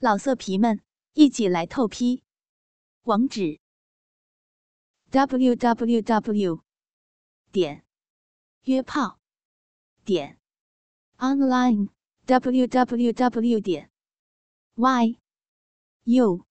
[0.00, 0.80] 老色皮们，
[1.14, 2.22] 一起来透批！
[3.02, 3.58] 网址
[5.10, 6.62] ：w w w
[7.50, 7.84] 点
[8.62, 9.18] 约炮
[10.04, 10.38] 点
[11.16, 11.88] online
[12.26, 13.90] w w w 点
[14.76, 15.18] y
[16.04, 16.46] u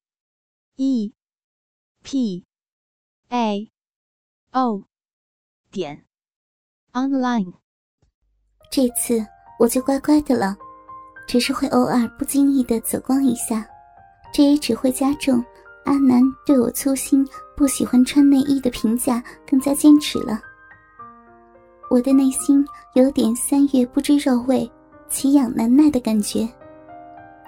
[0.75, 1.13] e
[2.03, 2.45] p
[3.29, 3.71] a
[4.51, 4.83] o
[5.71, 6.05] 点
[6.91, 7.53] online。
[8.69, 9.25] 这次
[9.57, 10.66] 我就乖乖的了。
[11.27, 13.67] 只是会偶尔不经意的走光一下，
[14.33, 15.43] 这也只会加重
[15.83, 20.39] 阿南对我粗心、不喜欢穿内衣的评价，更加坚持了。
[21.89, 24.69] 我的内心有点三月不知肉味，
[25.09, 26.47] 奇痒难耐的感觉。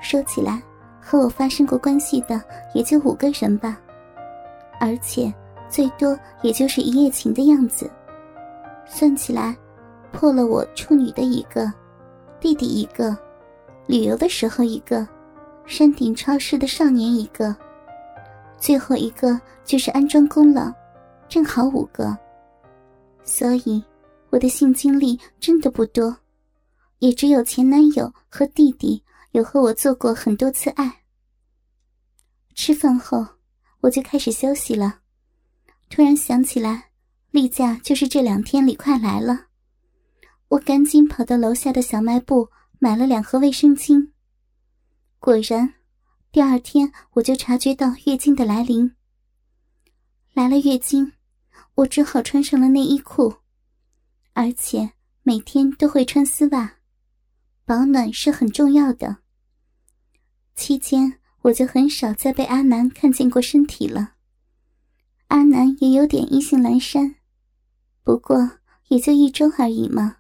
[0.01, 0.61] 说起来，
[1.01, 2.41] 和我发生过关系的
[2.73, 3.79] 也就五个人吧，
[4.79, 5.34] 而且
[5.70, 7.89] 最多也就是一夜情的样子。
[8.85, 9.57] 算起来，
[10.11, 11.71] 破了我处女的一个，
[12.41, 13.17] 弟弟一个。
[13.89, 15.07] 旅游的时候一个，
[15.66, 17.55] 山顶超市的少年一个，
[18.59, 20.71] 最后一个就是安装工了，
[21.27, 22.15] 正好五个。
[23.23, 23.84] 所以
[24.29, 26.15] 我的性经历真的不多，
[26.99, 31.01] 也只有前男友和弟弟有和我做过很多次爱。
[32.54, 33.26] 吃饭后
[33.82, 34.99] 我就开始休息了，
[35.90, 36.91] 突然想起来
[37.32, 39.48] 例假就是这两天里快来了，
[40.49, 42.48] 我赶紧跑到楼下的小卖部。
[42.82, 44.12] 买了两盒卫生巾。
[45.20, 45.74] 果然，
[46.32, 48.96] 第二天我就察觉到月经的来临。
[50.34, 51.12] 来了月经，
[51.76, 53.40] 我只好穿上了内衣裤，
[54.32, 56.77] 而且每天都会穿丝袜，
[57.66, 59.18] 保暖是很重要的。
[60.55, 64.13] 期间我就很少再被阿南看见过身体了。
[65.28, 67.16] 阿南也有点意兴阑珊，
[68.06, 68.52] 不过
[68.88, 70.19] 也就一周而已嘛。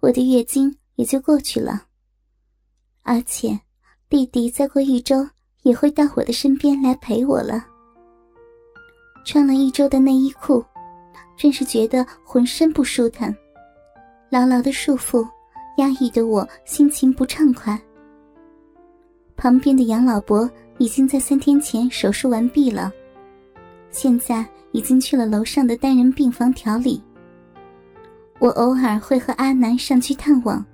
[0.00, 0.78] 我的月经。
[0.96, 1.84] 也就过去了。
[3.02, 3.58] 而且，
[4.08, 5.26] 弟弟再过一周
[5.62, 7.64] 也会到我的身边来陪我了。
[9.24, 10.64] 穿了一周的内衣裤，
[11.36, 13.34] 真是觉得浑身不舒坦，
[14.30, 15.26] 牢牢的束缚，
[15.78, 17.80] 压抑的我心情不畅快。
[19.36, 22.92] 旁边的杨老伯已经在三天前手术完毕了，
[23.90, 27.02] 现在已经去了楼上的单人病房调理。
[28.38, 30.64] 我偶尔会和阿南上去探望。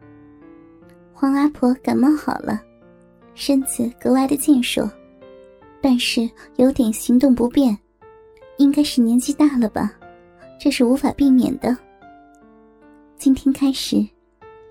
[1.22, 2.60] 黄阿婆感冒好了，
[3.32, 4.90] 身子格外的健硕，
[5.80, 7.78] 但是有点行动不便，
[8.56, 9.92] 应该是年纪大了吧，
[10.58, 11.76] 这是无法避免的。
[13.16, 14.04] 今天开始，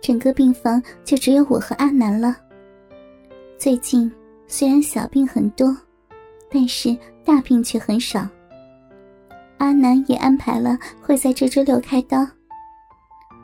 [0.01, 2.35] 整个病房就只有我和阿南了。
[3.57, 4.11] 最近
[4.45, 5.73] 虽然小病很多，
[6.49, 8.27] 但是大病却很少。
[9.59, 12.27] 阿南也安排了会在这周六开刀，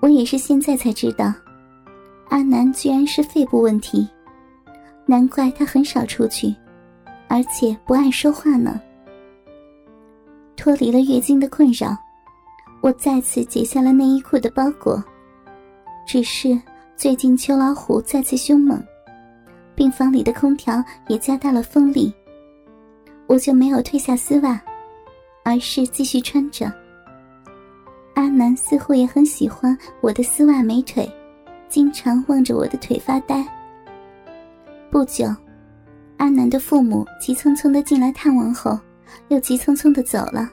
[0.01, 1.33] 我也是现在才知道。
[2.29, 4.07] 阿南居然是肺部问题，
[5.05, 6.53] 难怪他很少出去，
[7.27, 8.79] 而且不爱说话呢。
[10.55, 11.97] 脱离了月经的困扰，
[12.81, 15.01] 我再次解下了内衣裤的包裹。
[16.05, 16.59] 只是
[16.95, 18.81] 最近秋老虎再次凶猛，
[19.75, 22.13] 病房里的空调也加大了风力，
[23.27, 24.61] 我就没有褪下丝袜，
[25.43, 26.71] 而是继续穿着。
[28.15, 31.09] 阿南似乎也很喜欢我的丝袜美腿。
[31.69, 33.45] 经常望着我的腿发呆。
[34.89, 35.25] 不久，
[36.17, 38.79] 阿南的父母急匆匆的进来探望后，
[39.27, 40.49] 又急匆匆的走了，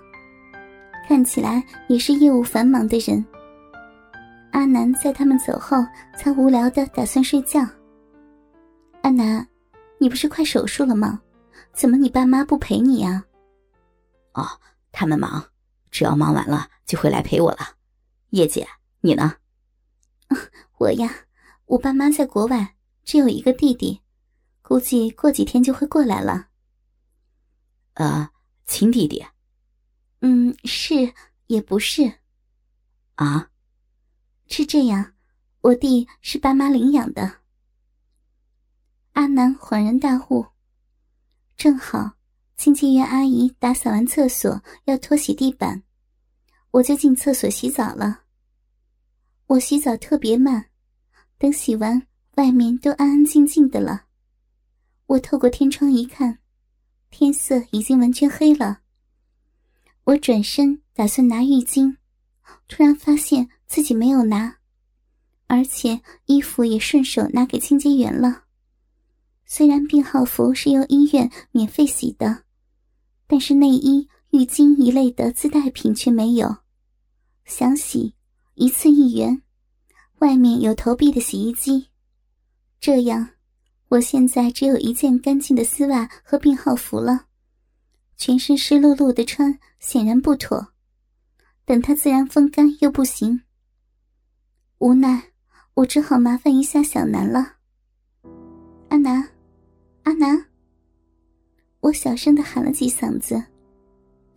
[1.07, 3.25] 看起来也是业务繁忙的人。
[4.53, 5.79] 阿南在他们走后，
[6.17, 7.61] 才无聊的打算睡觉。
[9.03, 9.47] 阿南，
[9.99, 11.21] 你不是快手术了吗？
[11.73, 13.25] 怎么你爸妈不陪你呀？
[14.33, 14.47] 哦，
[14.93, 15.45] 他们忙，
[15.91, 17.61] 只要忙完了就会来陪我了。
[18.31, 18.67] 叶姐，
[19.01, 19.35] 你呢？
[20.79, 21.27] 我呀，
[21.67, 24.01] 我爸妈在国外，只有一个弟弟，
[24.63, 26.49] 估计过几天就会过来了。
[27.95, 28.31] 呃，
[28.67, 29.25] 亲弟弟？
[30.21, 31.13] 嗯，是
[31.47, 32.21] 也不是。
[33.15, 33.51] 啊？
[34.47, 35.15] 是这样，
[35.61, 37.41] 我弟是爸妈领养的。
[39.13, 40.47] 阿南恍然大悟，
[41.57, 42.15] 正好
[42.57, 45.85] 清洁员阿姨打扫完厕所要拖洗地板，
[46.73, 48.24] 我就进厕所洗澡了。
[49.47, 50.71] 我洗澡特别慢，
[51.39, 52.07] 等洗完，
[52.37, 54.07] 外面都安安静静的了。
[55.07, 56.39] 我透过天窗一看，
[57.11, 58.81] 天色已经完全黑了。
[60.05, 61.97] 我转身打算拿浴巾，
[62.69, 64.57] 突然发现自己没有拿，
[65.47, 68.45] 而且衣服也顺手拿给清洁员了。
[69.45, 72.45] 虽然病号服是由医院免费洗的，
[73.27, 76.57] 但是内衣、浴巾一类的自带品却没有，
[77.45, 78.15] 想洗。
[78.55, 79.43] 一次一元，
[80.21, 81.89] 外面有投币的洗衣机，
[82.79, 83.31] 这样
[83.89, 87.27] 我现在只有一件干净的丝袜和病号服了，
[88.17, 90.69] 全身湿漉漉的穿显然不妥。
[91.65, 93.43] 等它自然风干又不行，
[94.79, 95.33] 无奈
[95.75, 97.57] 我只好麻烦一下小南了。
[98.91, 99.31] 阿南，
[100.05, 100.47] 阿南，
[101.81, 103.43] 我小声的喊了几嗓子，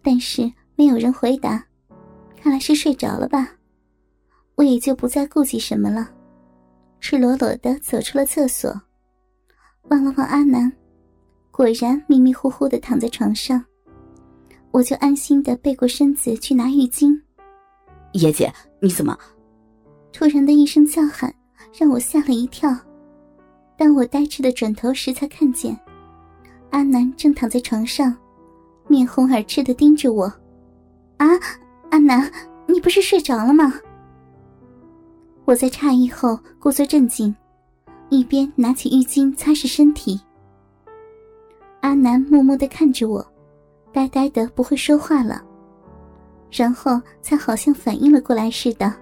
[0.01, 1.67] 但是没有人回答，
[2.41, 3.56] 看来是睡着了吧。
[4.57, 6.09] 我也就不再顾忌什么了，
[6.99, 8.73] 赤裸裸的走出了厕所，
[9.89, 10.71] 望了望阿南，
[11.51, 13.63] 果然迷迷糊糊的躺在床上，
[14.71, 17.15] 我就安心的背过身子去拿浴巾。
[18.13, 18.51] 叶姐，
[18.81, 19.15] 你怎么？
[20.11, 21.31] 突然的一声叫喊
[21.71, 22.75] 让我吓了一跳，
[23.77, 25.79] 当我呆滞的转头时，才看见
[26.71, 28.17] 阿南正躺在床上，
[28.87, 30.25] 面红耳赤的盯着我。
[31.17, 31.27] 啊，
[31.91, 32.31] 阿南，
[32.65, 33.71] 你不是睡着了吗？
[35.47, 37.33] 我在诧异后故作镇静，
[38.09, 40.19] 一边拿起浴巾擦拭身体。
[41.79, 43.25] 阿南默默的看着我，
[43.93, 45.41] 呆呆的不会说话了，
[46.51, 48.93] 然后才好像反应了过来似的。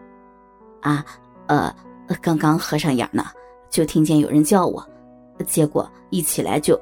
[0.81, 1.03] 啊，
[1.47, 1.75] 呃，
[2.21, 3.25] 刚刚合上眼呢，
[3.71, 4.87] 就听见有人叫我，
[5.47, 6.79] 结果一起来就……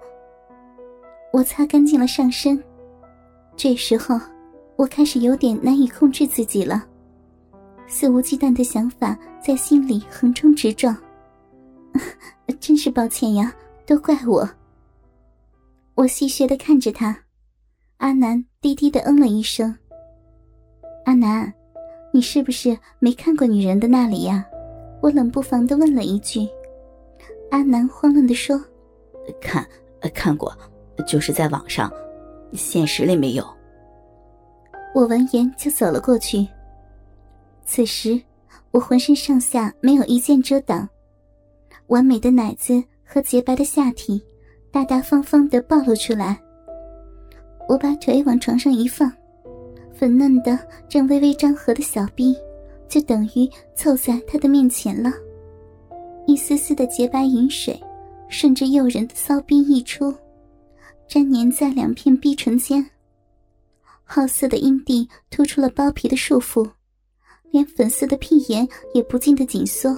[1.32, 2.62] 我擦干净了上身，
[3.56, 4.20] 这时候
[4.76, 6.86] 我开始有点难以控制自己了。
[7.88, 10.96] 肆无忌惮的想法在心里横冲直撞，
[12.60, 13.54] 真是抱歉呀，
[13.86, 14.50] 都怪我。
[15.96, 17.16] 我戏谑的看着他，
[17.98, 19.76] 阿南低低的嗯了一声。
[21.06, 21.54] 阿南，
[22.12, 24.46] 你是不是没看过女人的那里呀？
[25.02, 26.48] 我冷不防的问了一句。
[27.52, 28.60] 阿南慌乱的说
[29.40, 29.68] ：“看，
[30.14, 30.52] 看过，
[31.06, 31.92] 就是在网上，
[32.54, 33.46] 现实里没有。”
[34.96, 36.48] 我闻言就走了过去。
[37.66, 38.22] 此时，
[38.72, 40.88] 我浑身上下没有一件遮挡，
[41.88, 44.22] 完美的奶子和洁白的下体，
[44.72, 46.40] 大大方方的暴露出来。
[47.68, 49.12] 我把腿往床上一放，
[49.94, 52.36] 粉嫩的正微微张合的小臂，
[52.88, 55.12] 就等于凑在他的面前了。
[56.28, 57.82] 一丝丝的洁白饮水，
[58.28, 60.14] 顺着诱人的骚逼溢出，
[61.08, 62.86] 粘粘在两片逼唇间。
[64.04, 66.70] 好色的阴蒂突出了包皮的束缚。
[67.54, 69.96] 连粉色的屁眼也不禁的紧缩。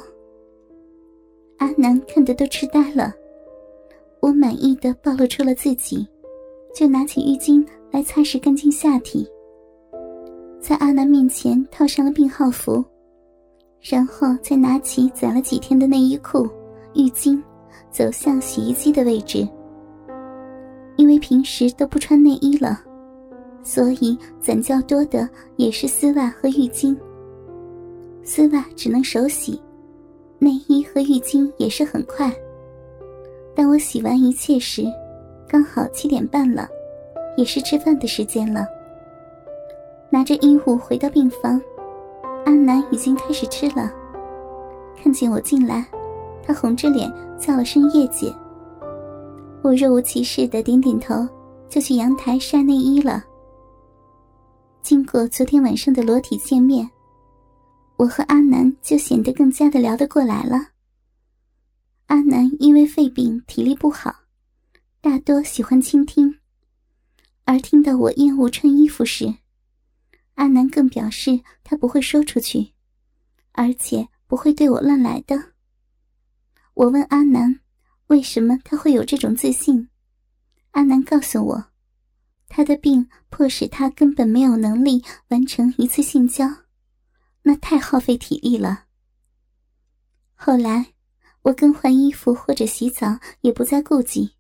[1.57, 3.13] 阿南看得都痴呆了。
[4.19, 6.05] 我满意的暴露出了自己，
[6.75, 9.25] 就拿起浴巾来擦拭干净下体，
[10.59, 12.83] 在阿南面前套上了病号服，
[13.79, 16.45] 然后再拿起攒了几天的内衣裤、
[16.93, 17.41] 浴巾，
[17.89, 19.47] 走向洗衣机的位置。
[20.97, 22.83] 因为平时都不穿内衣了，
[23.63, 26.97] 所以攒较多的也是丝袜和浴巾。
[28.25, 29.61] 丝袜只能手洗，
[30.39, 32.33] 内衣和浴巾也是很快。
[33.55, 34.83] 当我洗完一切时，
[35.47, 36.67] 刚好七点半了，
[37.37, 38.65] 也是吃饭的时间了。
[40.09, 41.61] 拿着衣物回到病房，
[42.45, 43.93] 阿南已经开始吃了。
[44.97, 45.85] 看见我进来，
[46.43, 48.33] 他红着脸叫了声“叶姐”。
[49.61, 51.27] 我若无其事的点点头，
[51.69, 53.23] 就去阳台晒内衣了。
[54.81, 56.89] 经过昨天晚上的裸体见面。
[57.97, 60.71] 我和阿南就显得更加的聊得过来了。
[62.07, 64.23] 阿南因为肺病，体力不好，
[65.01, 66.39] 大多喜欢倾听，
[67.45, 69.35] 而听到我厌恶穿衣服时，
[70.35, 72.73] 阿南更表示他不会说出去，
[73.53, 75.53] 而且不会对我乱来的。
[76.73, 77.61] 我问阿南，
[78.07, 79.87] 为什么他会有这种自信？
[80.71, 81.65] 阿南告诉我，
[82.49, 86.64] 他的病迫使他根本没有能力完成一次性交。
[87.47, 88.85] 那太耗费体力了。
[90.33, 90.93] 后来，
[91.43, 94.31] 我更换衣服或者洗澡也不再顾忌，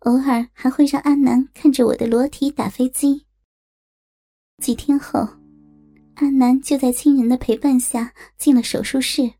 [0.00, 3.26] 偶尔还会让阿南看着我的裸体打飞机。
[4.62, 5.28] 几天后，
[6.14, 9.34] 阿南就在亲人的陪伴下进了手术室，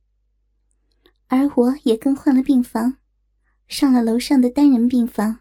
[1.29, 2.99] 而我也更换了病房，
[3.69, 5.41] 上了楼上的单人病房。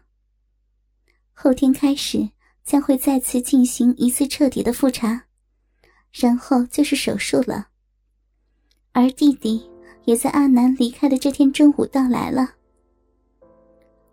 [1.34, 2.30] 后天开始
[2.64, 5.25] 将会再次进行一次彻底的复查。
[6.18, 7.68] 然后就是手术了，
[8.92, 9.62] 而弟弟
[10.06, 12.54] 也在阿南离开的这天中午到来了。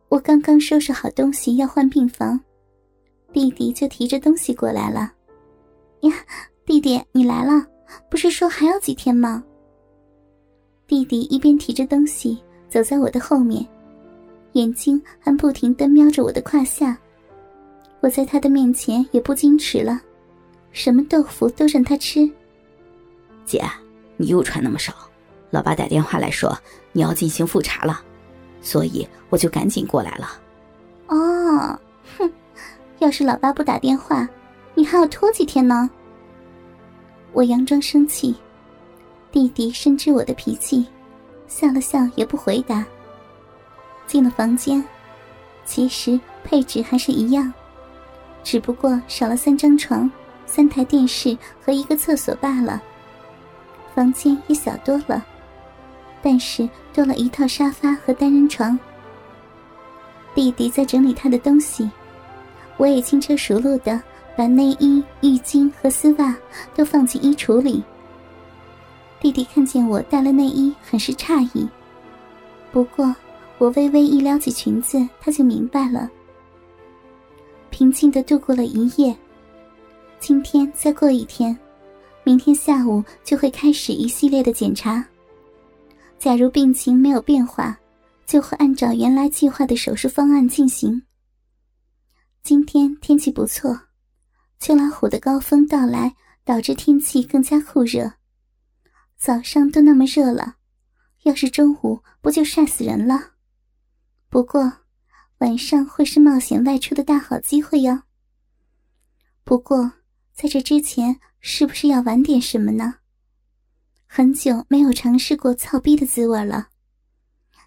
[0.10, 2.38] 我刚刚收拾好东西要换病房，
[3.32, 5.14] 弟弟就提着东西过来了。
[6.02, 6.12] 呀，
[6.66, 7.66] 弟弟你来了，
[8.10, 9.42] 不是说还要几天吗？
[10.86, 13.66] 弟弟一边提着东西走在我的后面，
[14.52, 16.98] 眼睛还不停的瞄着我的胯下。
[18.02, 20.02] 我在他的面前也不矜持了。
[20.74, 22.30] 什么豆腐都让他吃。
[23.46, 23.64] 姐，
[24.18, 24.94] 你又穿那么少，
[25.52, 26.58] 老爸打电话来说
[26.92, 28.02] 你要进行复查了，
[28.62, 30.42] 所以我就赶紧过来了。
[31.08, 31.80] 哦，
[32.18, 32.32] 哼，
[33.00, 34.28] 要是老爸不打电话，
[34.74, 35.90] 你还要拖几天呢。
[37.34, 38.36] 我佯装生气，
[39.32, 40.86] 弟弟深知我的脾气，
[41.48, 42.86] 笑了笑也不回答。
[44.08, 44.84] 进了房间，
[45.66, 47.52] 其实配置还是一样，
[48.44, 50.10] 只不过少了三张床、
[50.54, 52.80] 三台电视和一个厕所罢了。
[53.96, 55.26] 房间也小多了，
[56.22, 58.78] 但是多了一套沙发和单人床。
[60.36, 61.90] 弟弟在整理他的东西，
[62.78, 64.00] 我也轻车熟路的
[64.38, 66.36] 把内衣、浴巾和丝袜
[66.76, 67.84] 都放进衣橱里。
[69.20, 71.68] 弟弟看见我带了内衣，很是诧异。
[72.72, 73.16] 不过
[73.58, 76.08] 我微微一撩起裙子，他就明白了。
[77.72, 79.18] 平静的度过了一夜。
[80.24, 81.54] 今天再过一天。
[82.24, 85.06] 明天下午就会开始一系列的检查。
[86.18, 87.78] 假如病情没有变化，
[88.26, 91.04] 就会按照原来计划的手术方案进行。
[92.42, 93.78] 今天天气不错，
[94.62, 96.16] 秋老虎的高峰到来，
[96.46, 98.14] 导致天气更加酷热。
[99.18, 100.56] 早上都那么热了，
[101.24, 103.32] 要是中午不就晒死人了？
[104.30, 104.72] 不过
[105.40, 108.04] 晚上会是冒险外出的大好机会哟。
[109.44, 109.92] 不过
[110.34, 111.20] 在这之前。
[111.46, 113.00] 是不是要玩点什么呢？
[114.08, 116.70] 很久没有尝试过操逼的滋味了，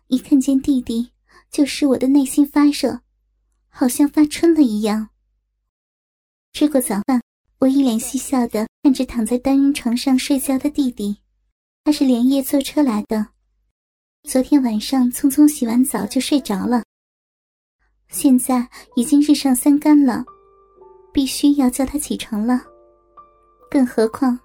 [0.06, 1.10] 一看见弟弟，
[1.50, 3.02] 就使我的内心发热，
[3.68, 5.10] 好像发春了一样。
[6.54, 7.20] 吃过早饭，
[7.58, 11.18] 我一脸嬉笑的看着躺在单人床上睡觉的弟弟。
[11.84, 13.26] 他是连夜坐车来的，
[14.22, 16.82] 昨天晚上匆匆洗完澡就睡着了，
[18.08, 20.24] 现在已经日上三竿了，
[21.16, 22.60] 必须要叫他起床了。
[23.70, 24.38] 更何况，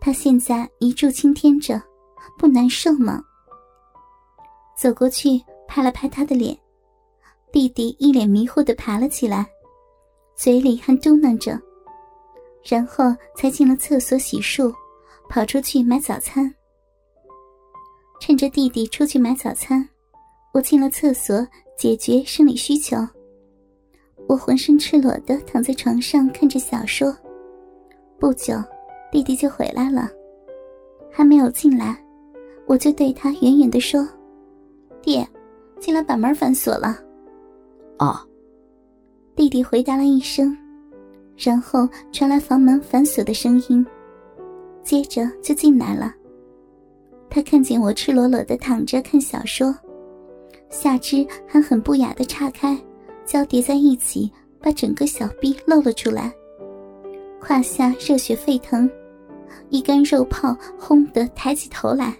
[0.00, 1.78] 他现在一柱擎天着，
[2.38, 3.22] 不难受吗？
[4.74, 5.38] 走过去
[5.68, 6.58] 拍了拍他的脸，
[7.52, 9.46] 弟弟一脸迷糊的爬了起来，
[10.34, 11.60] 嘴里还嘟囔着，
[12.62, 14.74] 然后才进了厕所洗漱，
[15.28, 16.50] 跑出去买早餐。
[18.18, 19.86] 趁着弟弟出去买早餐，
[20.54, 22.96] 我进了厕所解决生理需求。
[24.28, 27.14] 我浑身赤裸的躺在床上看着小说。
[28.18, 28.54] 不久，
[29.12, 30.08] 弟弟就回来了，
[31.10, 31.96] 还没有进来，
[32.66, 34.06] 我就对他远远的说
[35.02, 35.24] ：“弟，
[35.78, 36.98] 进来把门反锁了。”
[37.98, 38.24] 啊。
[39.36, 40.56] 弟弟回答了一声，
[41.36, 43.84] 然后传来房门反锁的声音，
[44.84, 46.14] 接着就进来了。
[47.28, 49.74] 他看见我赤裸裸的躺着看小说，
[50.70, 52.78] 下肢还很不雅的岔开，
[53.26, 56.32] 交叠在一起，把整个小臂露了出来。
[57.40, 58.88] 胯下热血沸腾，
[59.68, 62.14] 一干肉泡轰得抬起头来。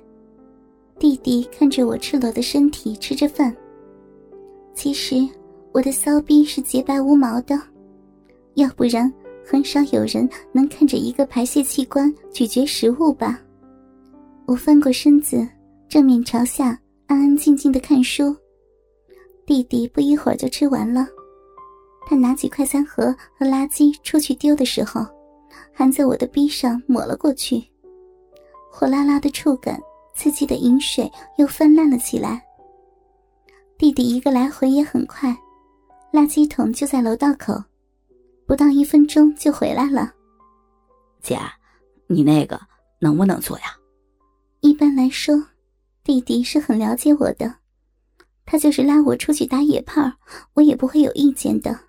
[0.98, 3.54] 弟弟看着我赤裸的身体吃着饭。
[4.74, 5.26] 其实
[5.72, 7.58] 我的骚逼是洁白无毛的，
[8.54, 9.12] 要不然
[9.44, 13.40] 很少有人能看着一个排泄器官咀嚼食物吧。
[14.46, 15.46] 我翻过身子，
[15.88, 18.34] 正面朝下，安安静静的看书。
[19.46, 21.06] 弟弟不一会儿就吃完了。
[22.06, 25.06] 他拿起快餐盒和垃圾出去丢的时候，
[25.72, 27.62] 还在我的逼上抹了过去，
[28.70, 29.80] 火辣辣的触感，
[30.14, 32.44] 刺激的饮水又泛滥了起来。
[33.78, 35.36] 弟弟一个来回也很快，
[36.12, 37.54] 垃圾桶就在楼道口，
[38.46, 40.12] 不到一分钟就回来了。
[41.22, 41.38] 姐，
[42.06, 42.60] 你那个
[43.00, 43.64] 能不能做呀？
[44.60, 45.42] 一般来说，
[46.02, 47.54] 弟弟是很了解我的，
[48.46, 50.12] 他就是拉我出去打野炮，
[50.54, 51.88] 我也不会有意见的。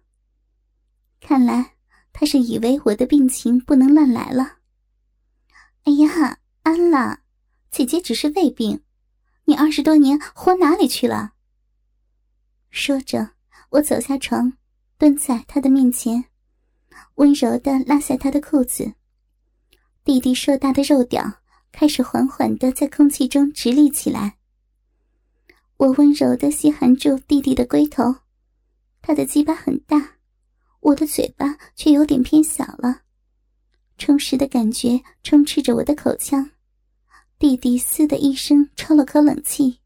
[1.20, 1.74] 看来
[2.14, 4.58] 他是以为我的病情不能乱来了。
[5.84, 7.20] 哎呀，安了，
[7.72, 8.82] 姐姐只是胃病，
[9.46, 11.34] 你二十多年活哪里去了？
[12.70, 13.32] 说着，
[13.70, 14.54] 我走下床，
[14.98, 16.26] 蹲在他的面前，
[17.16, 18.94] 温柔的拉下他的裤子。
[20.04, 24.35] 弟弟硕大的肉屌开始缓缓的在空气中直立起来。
[25.78, 28.16] 我温柔的吸含住弟弟的龟头，
[29.02, 30.18] 他的鸡巴很大。
[30.80, 33.02] 我的嘴巴却有点偏小了，
[33.98, 36.52] 充实的感觉充斥着我的口腔。
[37.38, 39.80] 弟弟“嘶”的一声抽了口冷气。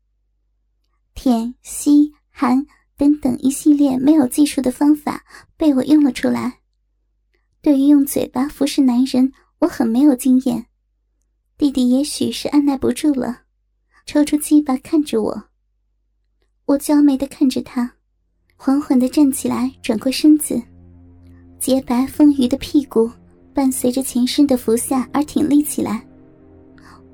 [1.16, 5.26] 舔、吸、含等等一系列没有技术的方法
[5.58, 6.60] 被我用了出来。
[7.62, 10.68] 对于用嘴巴服侍男人，我很没有经验。
[11.58, 13.44] 弟弟也许是按耐不住了，
[14.06, 15.49] 抽出鸡巴看着我。
[16.70, 17.92] 我娇媚的看着他，
[18.56, 20.62] 缓缓的站起来，转过身子。
[21.58, 23.10] 洁白丰腴的屁股
[23.56, 26.06] 伴随着前身的服下而挺立起来，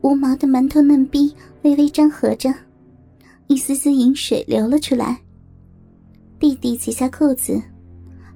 [0.02, 2.54] 无毛的馒头嫩逼微微张合着，
[3.48, 5.18] 一丝丝饮水流了出来。
[6.38, 7.62] 弟弟解下裤子，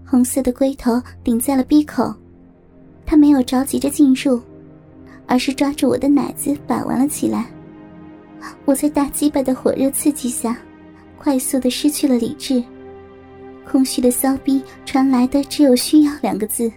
[0.05, 2.15] 红色的龟头顶在了鼻口，
[3.05, 4.41] 他没有着急着进入，
[5.27, 7.51] 而是抓住我的奶子把玩了起来。
[8.63, 10.57] 我在大鸡巴的火热刺激下，
[11.19, 12.63] 快速的失去了理智，
[13.69, 16.71] 空虚的骚逼传来的只有“需要”两个字。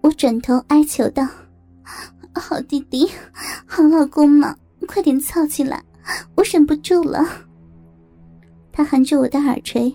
[0.00, 1.28] 我转头哀求道
[2.34, 3.06] ：“好弟弟，
[3.66, 4.56] 好老公嘛，
[4.88, 5.84] 快点操起来，
[6.34, 7.22] 我忍不住了。”
[8.72, 9.94] 他含着我的耳垂，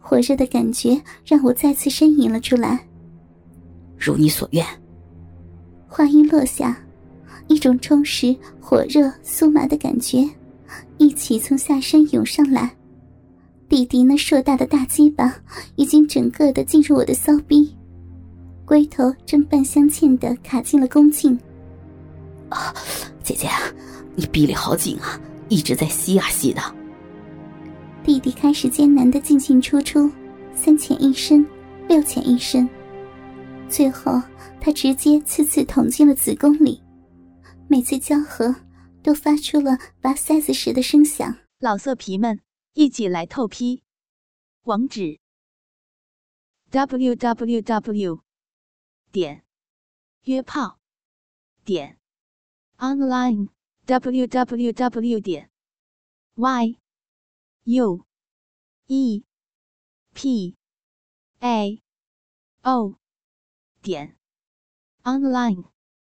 [0.00, 2.80] 火热的感觉让我再次呻吟了出来。
[3.96, 4.66] 如你所愿。
[5.86, 6.76] 话音落下。
[7.48, 10.26] 一种充实、火热、酥麻的感觉，
[10.98, 12.74] 一起从下身涌上来。
[13.68, 15.34] 弟弟那硕大的大鸡巴
[15.76, 17.74] 已经整个的进入我的骚逼，
[18.66, 21.38] 龟头正半镶嵌的卡进了宫颈。
[22.50, 22.74] 啊，
[23.22, 23.48] 姐姐，
[24.14, 26.60] 你逼里好紧啊，一直在吸啊吸的。
[28.04, 30.10] 弟弟开始艰难的进进出出，
[30.54, 31.46] 三浅一深，
[31.88, 32.68] 六浅一深，
[33.68, 34.20] 最后
[34.60, 36.78] 他直接次次捅进了子宫里。
[37.68, 38.54] 每次交合，
[39.02, 41.38] 都发出了拔塞子时的声响。
[41.58, 42.40] 老色皮们，
[42.72, 43.82] 一起来透批！
[44.62, 45.18] 网址
[46.70, 48.22] ：w w w
[49.10, 49.44] 点
[50.22, 50.78] 约炮
[51.64, 51.98] 点
[52.78, 53.48] online
[53.84, 55.50] w w w 点
[56.34, 56.76] y
[57.64, 58.06] u
[58.86, 59.24] e
[60.14, 60.56] p
[61.40, 61.82] a
[62.62, 62.94] o
[63.82, 64.16] 点
[65.02, 65.71] online。